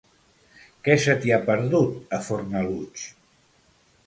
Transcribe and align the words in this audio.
Què 0.87 0.95
se 1.03 1.15
t'hi 1.25 1.33
ha 1.35 1.39
perdut, 1.49 2.01
a 2.19 2.21
Fornalutx? 2.31 3.05